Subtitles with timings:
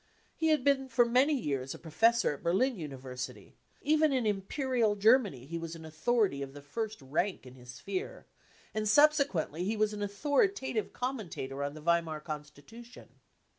[0.35, 1.77] He had been for many years a.
[1.77, 6.99] professor at Berlin University; even in Imperial Germany he was an authority of the first
[7.03, 8.25] rank in his sphere,
[8.73, 13.09] and subsequently he was an .authoritative commentator on the Weimar Constitution.